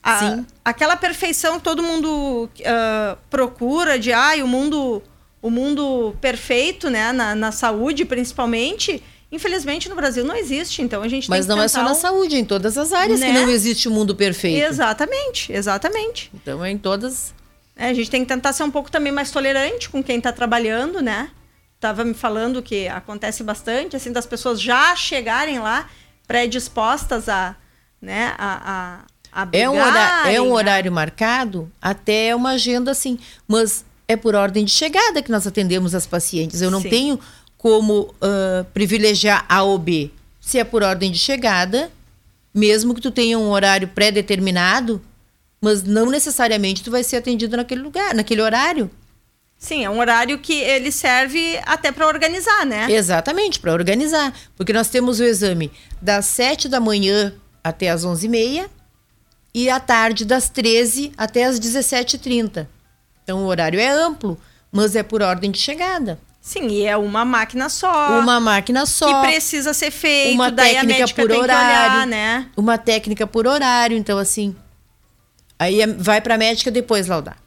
[0.02, 0.46] A, Sim.
[0.64, 5.04] Aquela perfeição que todo mundo uh, procura de ai, o mundo,
[5.42, 7.12] o mundo perfeito, né?
[7.12, 9.04] Na, na saúde, principalmente.
[9.30, 12.38] Infelizmente no Brasil não existe, então a gente Mas tem não é só na saúde,
[12.38, 13.28] em todas as áreas né?
[13.28, 14.66] que não existe o um mundo perfeito.
[14.66, 16.32] Exatamente, exatamente.
[16.34, 17.34] Então é em todas
[17.78, 20.32] é, a gente tem que tentar ser um pouco também mais tolerante com quem está
[20.32, 21.30] trabalhando, né?
[21.80, 25.88] Tava me falando que acontece bastante, assim, das pessoas já chegarem lá
[26.28, 27.56] predispostas a,
[28.02, 29.06] né, a,
[29.52, 33.20] é um, horário, é um horário marcado, até uma agenda assim.
[33.48, 36.62] Mas é por ordem de chegada que nós atendemos as pacientes.
[36.62, 36.90] Eu não Sim.
[36.90, 37.20] tenho
[37.58, 40.10] como uh, privilegiar A ou B.
[40.42, 41.92] Se é por ordem de chegada,
[42.54, 45.02] mesmo que tu tenha um horário pré-determinado,
[45.62, 48.90] mas não necessariamente tu vai ser atendido naquele lugar, naquele horário.
[49.58, 52.92] Sim, é um horário que ele serve até para organizar, né?
[52.92, 54.32] Exatamente, para organizar.
[54.56, 58.70] Porque nós temos o exame das 7 da manhã até as 11h30
[59.54, 62.68] e à tarde das 13 até as 17h30.
[63.24, 64.40] Então o horário é amplo,
[64.72, 66.20] mas é por ordem de chegada.
[66.40, 68.20] Sim, e é uma máquina só.
[68.20, 69.22] Uma máquina só.
[69.22, 70.36] Que precisa ser feito.
[70.36, 71.96] Uma técnica por horário.
[71.98, 72.48] Olhar, né?
[72.56, 74.56] Uma técnica por horário, então assim.
[75.60, 77.38] Aí é, vai para a médica depois laudar.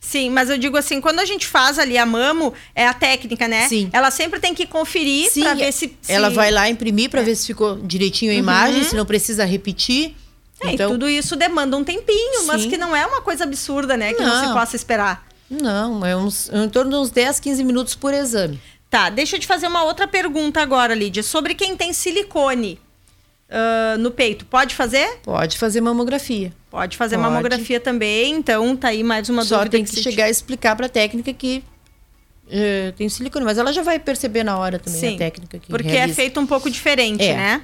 [0.00, 3.48] Sim, mas eu digo assim, quando a gente faz ali a mamo, é a técnica,
[3.48, 3.68] né?
[3.68, 3.90] Sim.
[3.92, 7.24] Ela sempre tem que conferir para ver se, se, Ela vai lá imprimir para é.
[7.24, 8.40] ver se ficou direitinho a uhum.
[8.40, 10.14] imagem, se não precisa repetir.
[10.60, 10.92] É, então...
[10.92, 12.46] tudo isso demanda um tempinho, Sim.
[12.46, 14.12] mas que não é uma coisa absurda, né?
[14.14, 15.26] Que não, não se possa esperar.
[15.50, 18.60] Não, é uns, em torno de uns 10, 15 minutos por exame.
[18.90, 21.22] Tá, deixa eu te fazer uma outra pergunta agora, Lídia.
[21.22, 22.78] Sobre quem tem silicone
[23.48, 25.18] uh, no peito, pode fazer?
[25.22, 26.52] Pode fazer mamografia.
[26.70, 27.28] Pode fazer Pode.
[27.28, 29.64] mamografia também, então tá aí mais uma Só dúvida.
[29.64, 31.64] Só tem que, que chegar a explicar para a técnica que
[32.46, 35.68] uh, tem silicone, mas ela já vai perceber na hora também Sim, a técnica que
[35.68, 36.20] Porque é realiza.
[36.20, 37.36] é feito um pouco diferente, é.
[37.36, 37.62] né?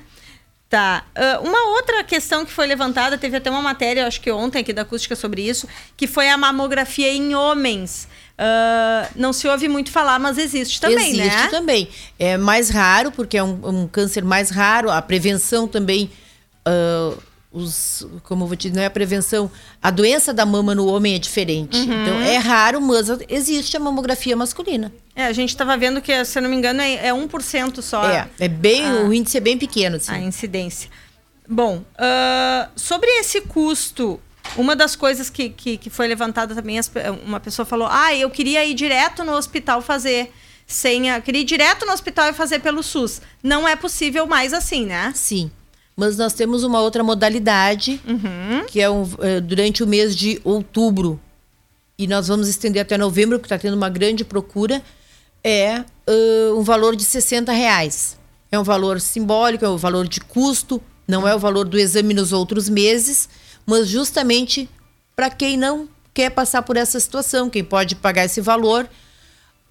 [0.71, 1.05] Tá.
[1.15, 4.73] Uh, uma outra questão que foi levantada, teve até uma matéria, acho que ontem aqui
[4.73, 8.09] da acústica sobre isso, que foi a mamografia em homens.
[8.37, 11.27] Uh, não se ouve muito falar, mas existe também, existe né?
[11.27, 11.89] Existe também.
[12.19, 14.91] É mais raro, porque é um, um câncer mais raro.
[14.91, 16.11] A prevenção também.
[16.67, 17.17] Uh,
[17.55, 19.49] os, como eu vou te dizer, não é a prevenção.
[19.81, 21.77] A doença da mama no homem é diferente.
[21.77, 22.03] Uhum.
[22.03, 24.93] Então, é raro, mas existe a mamografia masculina.
[25.15, 28.05] É, a gente estava vendo que, se eu não me engano, é, é 1% só.
[28.11, 29.97] É, é bem, a, o índice é bem pequeno.
[29.97, 30.13] Assim.
[30.13, 30.91] A incidência.
[31.49, 34.19] Bom, uh, sobre esse custo,
[34.57, 36.81] uma das coisas que, que, que foi levantada também,
[37.25, 40.33] uma pessoa falou: ah, eu queria ir direto no hospital fazer.
[40.67, 43.21] Sem a, queria ir direto no hospital e fazer pelo SUS.
[43.43, 45.13] Não é possível mais assim, né?
[45.15, 45.51] Sim.
[45.97, 48.67] Mas nós temos uma outra modalidade, uhum.
[48.67, 51.21] que é, um, é, durante o mês de outubro,
[51.97, 54.83] e nós vamos estender até novembro, porque está tendo uma grande procura,
[55.43, 58.19] é uh, um valor de 60 reais.
[58.51, 62.15] É um valor simbólico, é um valor de custo, não é o valor do exame
[62.15, 63.29] nos outros meses,
[63.67, 64.69] mas justamente
[65.15, 68.89] para quem não quer passar por essa situação, quem pode pagar esse valor,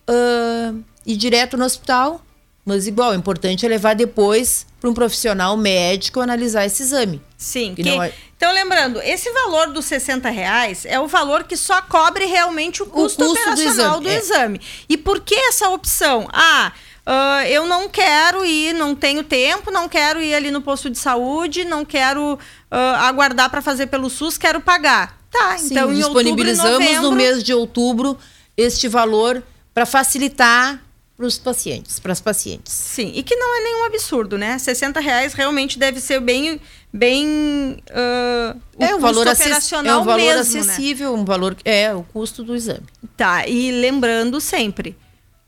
[0.09, 2.21] uh, ir direto no hospital,
[2.65, 7.21] mas igual, o importante é levar depois para um profissional médico analisar esse exame.
[7.38, 7.76] Sim.
[7.76, 8.13] Que, é...
[8.38, 12.86] Então, lembrando, esse valor dos 60 reais é o valor que só cobre realmente o
[12.86, 14.10] custo, o custo operacional do exame.
[14.10, 14.17] Do é.
[14.17, 14.62] exame.
[14.88, 16.28] E por que essa opção?
[16.32, 16.71] Ah,
[17.06, 20.97] uh, eu não quero ir, não tenho tempo, não quero ir ali no posto de
[20.97, 25.21] saúde, não quero uh, aguardar para fazer pelo SUS, quero pagar.
[25.30, 27.10] Tá, Sim, então disponibilizamos outubro, novembro...
[27.10, 28.17] no mês de outubro
[28.56, 30.80] este valor para facilitar
[31.15, 32.73] para os pacientes, para as pacientes.
[32.73, 34.58] Sim, e que não é nenhum absurdo, né?
[34.58, 36.60] 60 reais realmente deve ser bem,
[36.91, 40.60] bem uh, é um valor operacional é um valor mesmo, né?
[40.60, 41.21] acessível, né?
[41.21, 42.86] um valor é o custo do exame.
[43.15, 44.97] Tá, e lembrando sempre,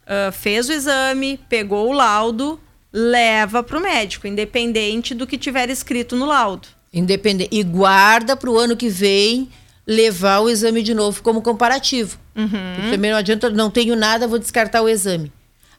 [0.03, 2.59] uh, fez o exame, pegou o laudo,
[2.93, 6.67] leva para o médico, independente do que tiver escrito no laudo.
[6.93, 9.49] Independente e guarda para o ano que vem
[9.85, 12.17] levar o exame de novo como comparativo.
[12.35, 12.91] Uhum.
[12.91, 15.31] Também não adianta, não tenho nada, vou descartar o exame.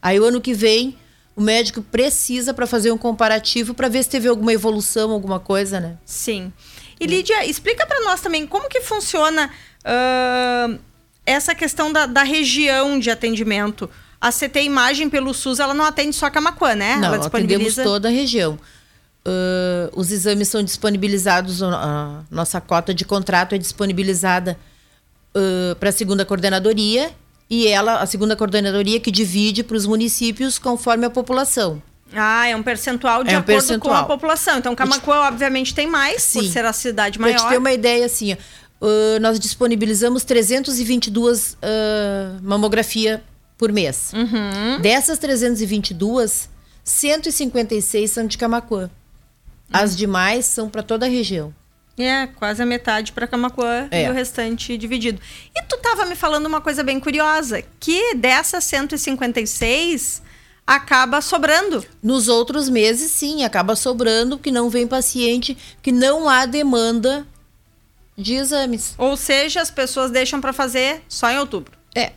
[0.06, 0.96] Aí o ano que vem
[1.34, 5.80] o médico precisa para fazer um comparativo para ver se teve alguma evolução, alguma coisa,
[5.80, 5.98] né?
[6.04, 6.52] Sim.
[7.00, 9.50] E Lídia, explica para nós também como que funciona
[9.82, 10.78] uh,
[11.26, 13.90] essa questão da, da, região de atendimento.
[14.20, 16.94] A CT Imagem pelo SUS, ela não atende só Camacuã, né?
[16.98, 17.82] Não, ela disponibiliza...
[17.82, 18.56] atendemos toda a região.
[19.26, 24.56] Uh, os exames são disponibilizados, a nossa cota de contrato é disponibilizada
[25.36, 27.12] uh, para a segunda coordenadoria
[27.48, 31.80] e ela, a segunda coordenadoria, que divide para os municípios conforme a população.
[32.12, 33.94] Ah, é um percentual de é um acordo percentual.
[33.94, 34.58] com a população.
[34.58, 36.40] Então, Camacuã, obviamente, tem mais, Sim.
[36.40, 37.36] por ser a cidade maior.
[37.36, 41.56] Para te ter uma ideia, assim, uh, nós disponibilizamos 322 uh,
[42.42, 43.22] mamografia
[43.58, 44.12] por mês.
[44.12, 44.80] Uhum.
[44.80, 46.48] Dessas 322,
[46.84, 48.90] 156 são de Camacuã.
[49.72, 49.96] As uhum.
[49.96, 51.52] demais são para toda a região.
[51.98, 54.04] É, quase a metade para Camacuã é.
[54.04, 55.20] e o restante dividido.
[55.54, 60.22] E tu tava me falando uma coisa bem curiosa, que dessas 156
[60.66, 61.84] acaba sobrando.
[62.02, 67.26] Nos outros meses, sim, acaba sobrando, porque não vem paciente, que não há demanda
[68.16, 68.94] de exames.
[68.98, 71.72] Ou seja, as pessoas deixam para fazer só em outubro.
[71.94, 72.12] É.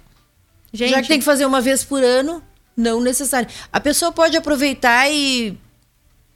[0.73, 2.43] Gente, Já que tem que fazer uma vez por ano,
[2.75, 3.49] não necessário.
[3.71, 5.57] A pessoa pode aproveitar e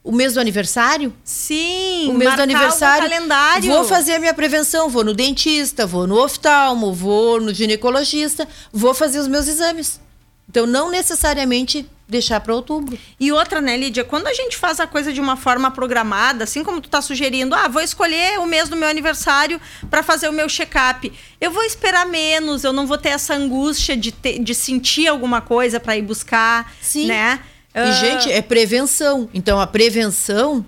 [0.04, 1.14] o mês do aniversário?
[1.24, 3.10] Sim, o mês do aniversário.
[3.10, 3.70] calendário.
[3.70, 8.94] Vou fazer a minha prevenção, vou no dentista, vou no oftalmo, vou no ginecologista, vou
[8.94, 10.02] fazer os meus exames.
[10.50, 13.00] Então, não necessariamente deixar para outubro.
[13.20, 14.04] E outra, né, Lídia?
[14.04, 17.56] Quando a gente faz a coisa de uma forma programada, assim como tu tá sugerindo,
[17.56, 21.12] ah, vou escolher o mês do meu aniversário para fazer o meu check-up.
[21.40, 25.42] Eu vou esperar menos, eu não vou ter essa angústia de, ter, de sentir alguma
[25.42, 27.08] coisa para ir buscar, Sim.
[27.08, 27.40] né?
[27.76, 29.30] E, Ah, gente, é prevenção.
[29.34, 30.66] Então, a prevenção,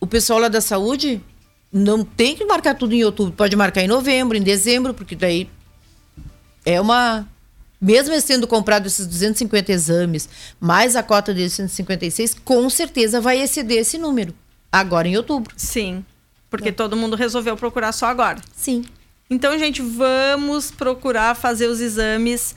[0.00, 1.20] o pessoal lá da saúde
[1.72, 3.32] não tem que marcar tudo em outubro.
[3.32, 5.48] Pode marcar em novembro, em dezembro, porque daí
[6.64, 7.28] é uma.
[7.80, 13.40] Mesmo eles tendo comprado esses 250 exames, mais a cota de 156, com certeza vai
[13.40, 14.34] exceder esse número.
[14.72, 15.54] Agora em outubro.
[15.56, 16.04] Sim,
[16.50, 18.40] porque todo mundo resolveu procurar só agora.
[18.54, 18.84] Sim.
[19.30, 22.54] Então, gente, vamos procurar fazer os exames.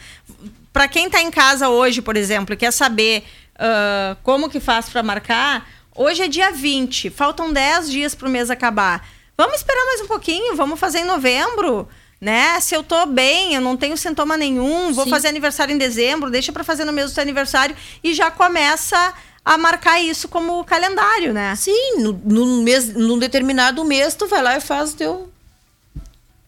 [0.72, 3.24] Para quem está em casa hoje, por exemplo, e quer saber
[3.63, 8.32] ah, como que faz para marcar, hoje é dia 20, faltam 10 dias para o
[8.32, 9.07] mês acabar.
[9.38, 11.88] Vamos esperar mais um pouquinho, vamos fazer em novembro,
[12.19, 12.59] né?
[12.59, 15.11] Se eu tô bem, eu não tenho sintoma nenhum, vou Sim.
[15.11, 19.13] fazer aniversário em dezembro, deixa para fazer no mês do seu aniversário e já começa
[19.45, 21.55] a marcar isso como calendário, né?
[21.55, 25.30] Sim, no, num, mês, num determinado mês, tu vai lá e faz o teu,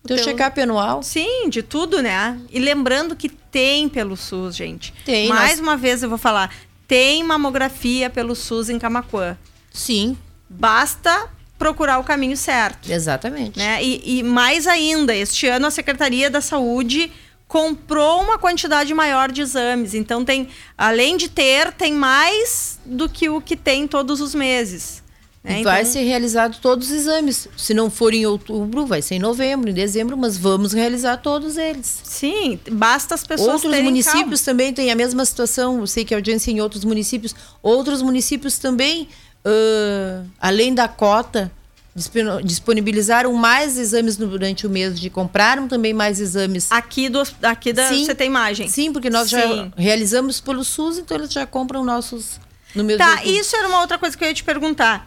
[0.06, 1.02] teu teu- check-up anual.
[1.04, 2.40] Sim, de tudo, né?
[2.52, 4.94] E lembrando que tem pelo SUS, gente.
[5.06, 6.54] Tem, Mais nós- uma vez eu vou falar.
[6.88, 9.38] Tem mamografia pelo SUS em Camacuã.
[9.72, 10.18] Sim,
[10.50, 12.92] Basta procurar o caminho certo.
[12.92, 13.58] exatamente.
[13.58, 13.84] Né?
[13.84, 17.12] E, e mais ainda, este ano a Secretaria da Saúde
[17.48, 19.94] comprou uma quantidade maior de exames.
[19.94, 20.48] Então tem,
[20.78, 25.03] além de ter, tem mais do que o que tem todos os meses.
[25.44, 27.50] Vai Então- ser realizado todos os exames.
[27.58, 31.58] Se não for em outubro, vai ser em novembro, em dezembro, mas vamos realizar todos
[31.58, 32.00] eles.
[32.06, 35.80] Sim, basta as pessoas outros municípios também têm a mesma situação.
[35.80, 37.36] Eu sei que a audiência em outros municípios.
[37.62, 39.10] Outros municípios também,
[39.46, 41.52] ãh, além da cota,
[41.94, 46.72] dispo- disponibilizaram mais exames durante o mês de compraram também mais exames.
[46.72, 48.06] Aqui, do, aqui da, Sim.
[48.06, 48.70] você tem imagem.
[48.70, 49.74] Sim, porque nós já Sim.
[49.76, 52.40] realizamos pelo SUS, então eles já compram nossos
[52.74, 55.06] no de Tá, isso era uma outra coisa que eu ia te perguntar.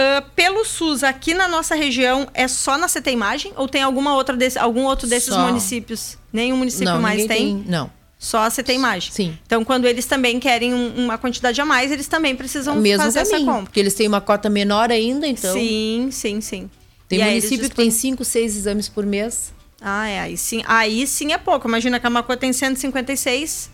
[0.00, 3.52] Ah, pelo SUS, aqui na nossa região, é só na CT Imagem?
[3.56, 5.46] Ou tem alguma outra desse, algum outro desses Só.
[5.46, 6.16] municípios?
[6.32, 7.64] Nenhum município não, mais ninguém tem?
[7.66, 7.90] Não.
[8.16, 9.10] Só a CT Imagem.
[9.12, 9.38] Sim.
[9.44, 13.20] Então, quando eles também querem um- uma quantidade a mais, eles também precisam mesmo fazer
[13.24, 13.62] caminho, essa compra.
[13.64, 15.52] porque eles têm uma cota menor ainda, então.
[15.52, 16.70] Sim, sim, sim.
[17.08, 19.52] Tem E município que tem dispõem- cinco, seis exames por mês.
[19.80, 20.20] Ah, é.
[20.20, 21.66] Aí sim, aí sim é pouco.
[21.68, 23.70] Imagina que a Macô tem 156.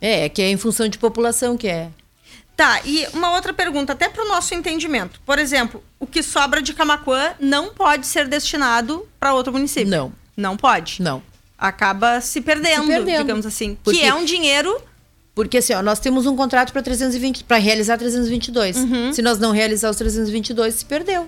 [0.00, 1.90] É, que é em função de população que é.
[2.60, 5.18] Tá, e uma outra pergunta, até para o nosso entendimento.
[5.24, 9.88] Por exemplo, o que sobra de Camacuã não pode ser destinado para outro município.
[9.88, 10.12] Não.
[10.36, 11.00] Não pode.
[11.00, 11.22] Não.
[11.56, 13.22] Acaba se perdendo, Se perdendo.
[13.22, 13.78] digamos assim.
[13.82, 14.78] Porque- Que é um dinheiro.
[15.34, 18.76] Porque assim, ó, nós temos um contrato para 320, para realizar 322.
[18.76, 19.10] Uhum.
[19.10, 21.26] Se nós não realizar os 322, se perdeu.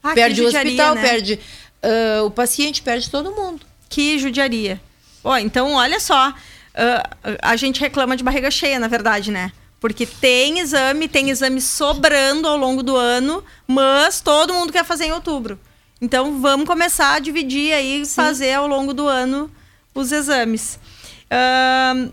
[0.00, 1.02] Ah, perde o judiaria, hospital, né?
[1.02, 1.40] perde
[1.82, 3.66] ah, o paciente, perde todo mundo.
[3.88, 4.80] Que judiaria.
[5.24, 6.32] Ó, então, olha só.
[6.76, 7.10] ah,
[7.42, 9.50] a gente reclama de barriga cheia, na verdade, né?
[9.80, 15.04] Porque tem exame, tem exame sobrando ao longo do ano, mas todo mundo quer fazer
[15.04, 15.58] em outubro.
[16.00, 19.50] Então, vamos começar a dividir aí, fazer ao longo do ano
[19.94, 20.78] os exames.
[21.30, 22.10] Ahn,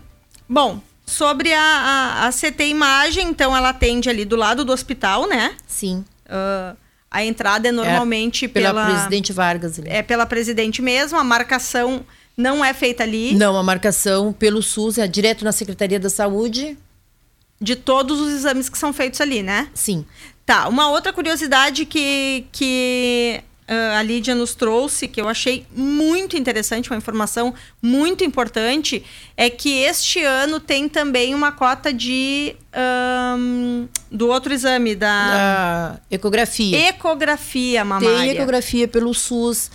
[0.48, 5.28] bom, sobre a, a, a CT Imagem, então, ela atende ali do lado do hospital,
[5.28, 5.54] né?
[5.66, 6.04] Sim.
[6.28, 6.74] Ah,
[7.10, 8.86] a entrada é normalmente Pela, pela...
[8.86, 9.78] presidente Vargas.
[9.78, 9.88] ali.
[9.88, 12.04] É pela presidente mesmo, a marcação
[12.36, 13.34] não é feita ali.
[13.34, 16.76] Não, a marcação pelo SUS é direto na Secretaria da Saúde.
[17.60, 19.68] De todos os exames que são feitos ali, né?
[19.74, 20.04] Sim.
[20.44, 26.36] Tá, uma outra curiosidade que, que ah, a Lídia nos trouxe, que eu achei muito
[26.36, 27.52] interessante, uma informação
[27.82, 29.04] muito importante,
[29.36, 36.14] é que este ano tem também uma cota de ahn, do outro exame, da A
[36.14, 36.88] ecografia.
[36.88, 38.18] ecografia mamária.
[38.18, 39.70] Tem ecografia pelo SUS.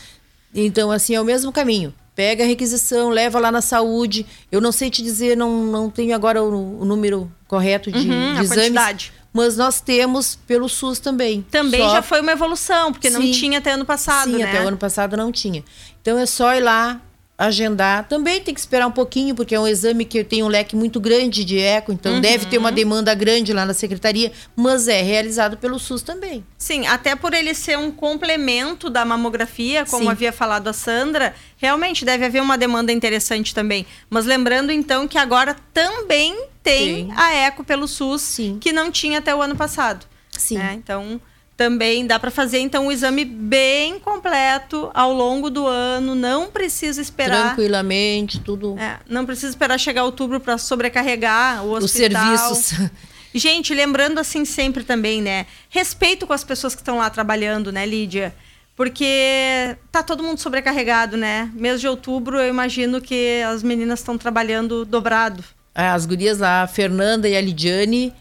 [0.56, 1.94] Então, assim, é o mesmo caminho.
[2.16, 4.26] Pega a requisição, leva lá na saúde.
[4.52, 8.34] Eu não sei te dizer, não, não tenho agora o, o número correto de, Uhum,
[8.36, 8.50] de exames.
[8.50, 9.14] quantidade.
[9.34, 11.42] Mas nós temos pelo SUS também.
[11.50, 13.32] Também Só- já foi uma evolução, porque não Sim.
[13.32, 14.44] tinha até ano passado, Sim, né?
[14.44, 15.64] até o ano passado não tinha.
[16.02, 17.00] Então é só ir lá,
[17.42, 18.08] agendar.
[18.08, 21.00] Também tem que esperar um pouquinho, porque é um exame que tem um leque muito
[21.00, 22.22] grande de eco, então Uhum.
[22.22, 26.46] deve ter uma demanda grande lá na secretaria, mas é realizado pelo SUS também.
[26.58, 30.10] Sim, até por ele ser um complemento da mamografia, como Sim.
[30.12, 33.86] havia falado a Sandra, realmente deve haver uma demanda interessante também.
[34.10, 37.14] Mas lembrando então que agora também tem, Tem.
[37.18, 38.58] a eco pelo SUS, Sim.
[38.62, 40.06] que não tinha até o ano passado.
[40.38, 40.58] Sim.
[40.58, 40.74] né?
[40.78, 41.20] Então
[41.62, 47.00] também dá para fazer então um exame bem completo ao longo do ano, não precisa
[47.00, 47.50] esperar.
[47.50, 48.76] Tranquilamente, tudo.
[48.80, 52.56] É, não precisa esperar chegar outubro para sobrecarregar o Os hospital.
[52.56, 52.90] serviços.
[53.36, 55.46] Gente, lembrando assim sempre também, né?
[55.70, 58.34] Respeito com as pessoas que estão lá trabalhando, né, Lídia?
[58.76, 61.52] Porque tá todo mundo sobrecarregado, né?
[61.54, 65.44] Mês de outubro, eu imagino que as meninas estão trabalhando dobrado.
[65.76, 68.12] É, as gurias a Fernanda e a Lidiane,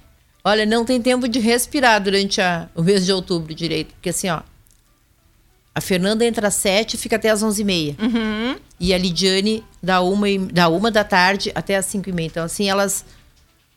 [0.45, 3.93] olha, não tem tempo de respirar durante a, o mês de outubro direito.
[3.95, 4.41] Porque assim, ó,
[5.75, 7.97] a Fernanda entra às sete e fica até às onze e meia.
[7.99, 8.57] Uhum.
[8.79, 12.27] E a Lidiane da uma, e, da uma da tarde até às cinco e meia.
[12.27, 13.05] Então, assim, elas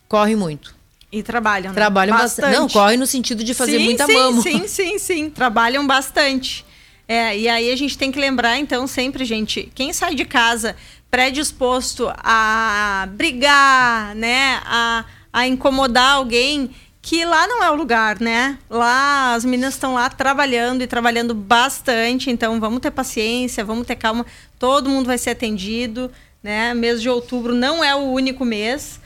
[0.08, 0.76] correm muito.
[1.12, 1.76] E trabalham, né?
[1.76, 2.56] Trabalham bastante.
[2.56, 4.42] Não, correm no sentido de fazer sim, muita sim, mamo.
[4.42, 5.30] Sim, sim, sim.
[5.30, 6.66] Trabalham bastante.
[7.08, 10.76] É, e aí a gente tem que lembrar, então, sempre, gente, quem sai de casa
[11.12, 14.60] predisposto a brigar, né?
[14.66, 16.70] A, a incomodar alguém,
[17.02, 18.58] que lá não é o lugar, né?
[18.70, 23.96] Lá as meninas estão lá trabalhando e trabalhando bastante, então vamos ter paciência, vamos ter
[23.98, 24.26] calma,
[24.58, 26.10] todo mundo vai ser atendido,
[26.42, 26.74] né?
[26.74, 29.02] Mês de outubro não é o único mês.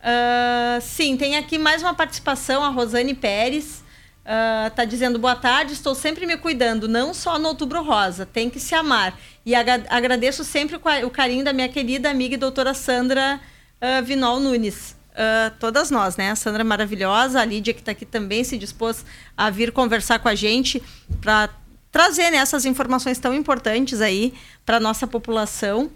[0.00, 3.82] Uh, sim, tem aqui mais uma participação, a Rosane Pérez.
[4.24, 8.48] Uh, tá dizendo boa tarde, estou sempre me cuidando, não só no Outubro Rosa, tem
[8.48, 9.18] que se amar.
[9.44, 13.38] E ag agradeço sempre o carinho da minha querida amiga e doutora Sandra
[13.80, 14.96] uh, Vinol Nunes.
[15.14, 16.32] Uh, todas nós, né?
[16.32, 19.04] A Sandra é maravilhosa, a Lídia que está aqui também se dispôs
[19.36, 20.82] a vir conversar com a gente
[21.20, 21.48] para
[21.92, 24.34] trazer né, essas informações tão importantes aí
[24.66, 25.88] para nossa população.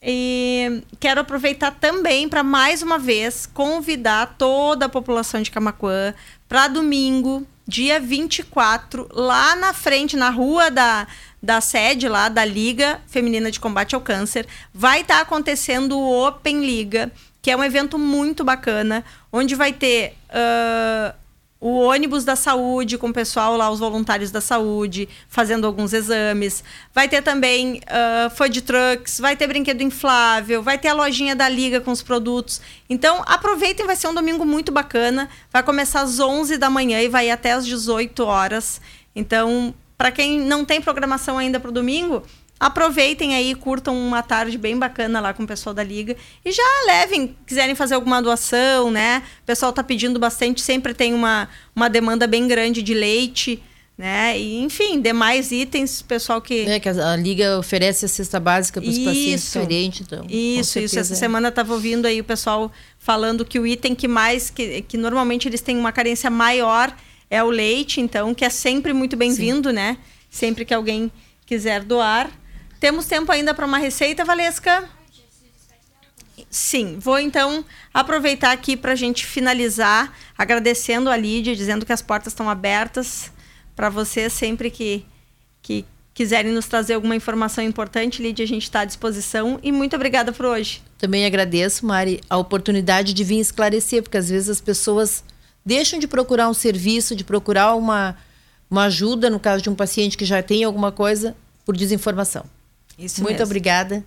[0.00, 6.14] E quero aproveitar também para mais uma vez convidar toda a população de Camacuã
[6.48, 11.06] para domingo, dia 24, lá na frente, na rua da,
[11.42, 16.26] da sede lá da Liga Feminina de Combate ao Câncer, vai estar tá acontecendo o
[16.26, 21.12] Open Liga, que é um evento muito bacana, onde vai ter uh,
[21.62, 26.62] o ônibus da saúde, com o pessoal lá, os voluntários da saúde, fazendo alguns exames.
[26.92, 31.48] Vai ter também uh, food trucks, vai ter brinquedo inflável, vai ter a lojinha da
[31.48, 32.60] Liga com os produtos.
[32.90, 35.28] Então, aproveitem, vai ser um domingo muito bacana.
[35.52, 38.80] Vai começar às 11 da manhã e vai até às 18 horas.
[39.14, 39.72] Então,
[40.02, 42.24] para quem não tem programação ainda para o domingo,
[42.58, 46.16] aproveitem aí, curtam uma tarde bem bacana lá com o pessoal da Liga.
[46.44, 49.22] E já levem, quiserem fazer alguma doação, né?
[49.44, 53.62] O pessoal tá pedindo bastante, sempre tem uma, uma demanda bem grande de leite.
[53.96, 54.36] Né?
[54.40, 56.68] E, enfim, demais itens, pessoal que.
[56.68, 60.26] É, que a, a Liga oferece a cesta básica para os pacientes carentes, então.
[60.28, 60.98] Isso, isso.
[60.98, 61.16] Essa é.
[61.16, 65.46] semana estava ouvindo aí o pessoal falando que o item que mais, que, que normalmente
[65.46, 66.92] eles têm uma carência maior
[67.32, 69.96] é o leite, então, que é sempre muito bem-vindo, né?
[70.28, 71.10] Sempre que alguém
[71.46, 72.30] quiser doar.
[72.78, 74.86] Temos tempo ainda para uma receita, Valesca?
[76.50, 77.64] Sim, vou então
[77.94, 83.32] aproveitar aqui para a gente finalizar, agradecendo a Lídia, dizendo que as portas estão abertas
[83.74, 85.02] para você sempre que,
[85.62, 89.58] que quiserem nos trazer alguma informação importante, Lídia, a gente está à disposição.
[89.62, 90.82] E muito obrigada por hoje.
[90.98, 95.24] Também agradeço, Mari, a oportunidade de vir esclarecer, porque às vezes as pessoas
[95.64, 98.16] deixam de procurar um serviço, de procurar uma,
[98.70, 102.44] uma ajuda, no caso de um paciente que já tem alguma coisa, por desinformação.
[102.98, 103.46] Isso Muito mesmo.
[103.46, 104.04] obrigada.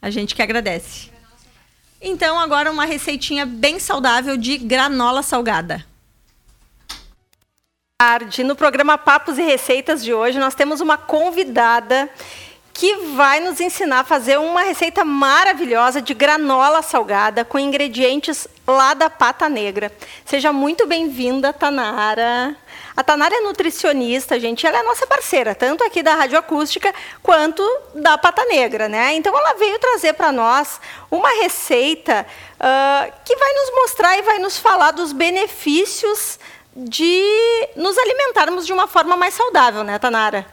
[0.00, 1.10] A gente que agradece.
[2.00, 5.84] Então, agora uma receitinha bem saudável de granola salgada.
[7.98, 12.08] Tarde, no programa Papos e Receitas de hoje, nós temos uma convidada
[12.80, 18.94] que vai nos ensinar a fazer uma receita maravilhosa de granola salgada com ingredientes lá
[18.94, 19.92] da Pata Negra.
[20.24, 22.56] Seja muito bem-vinda, Tanara.
[22.96, 24.66] A Tanara é nutricionista, gente.
[24.66, 26.90] Ela é nossa parceira, tanto aqui da Rádio Acústica
[27.22, 27.62] quanto
[27.96, 29.12] da Pata Negra, né?
[29.12, 34.38] Então ela veio trazer para nós uma receita uh, que vai nos mostrar e vai
[34.38, 36.38] nos falar dos benefícios
[36.74, 40.46] de nos alimentarmos de uma forma mais saudável, né, Tanara?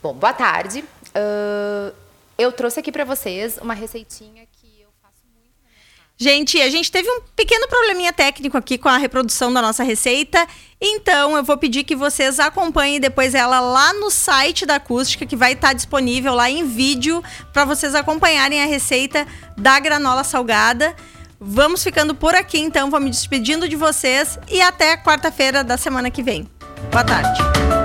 [0.00, 0.84] Bom, boa tarde.
[1.16, 1.94] Uh,
[2.36, 5.86] eu trouxe aqui para vocês uma receitinha que eu faço muito na minha.
[6.18, 10.46] Gente, a gente teve um pequeno probleminha técnico aqui com a reprodução da nossa receita,
[10.78, 15.34] então eu vou pedir que vocês acompanhem depois ela lá no site da Acústica, que
[15.34, 20.94] vai estar disponível lá em vídeo para vocês acompanharem a receita da granola salgada.
[21.40, 26.10] Vamos ficando por aqui, então, vou me despedindo de vocês e até quarta-feira da semana
[26.10, 26.48] que vem.
[26.90, 27.75] Boa tarde.